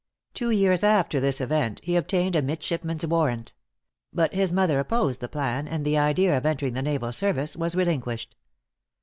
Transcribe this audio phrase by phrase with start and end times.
[0.33, 3.53] Two years after this event, he obtained a midshipman's warrant;
[4.11, 7.75] but his mother opposed the plan, and the idea of entering the naval service was
[7.75, 8.35] relinquished.